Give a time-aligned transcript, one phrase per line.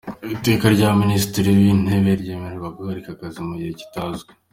[0.35, 4.31] Iteka rya Minisitiri w‟Intebe ryemerera guhagarika akazi mu gihe kitazwi,